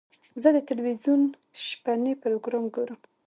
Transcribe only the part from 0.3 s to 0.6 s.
زه د